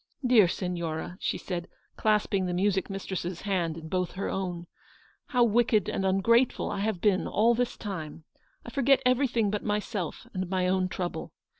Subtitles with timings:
[0.25, 4.67] "Dear Signora," she said, clasping the music mistress's hand in both her own, u
[5.27, 8.23] how wicked and ungrateful I have been all this time!
[8.65, 11.33] I forget everything but myself and my own trouble.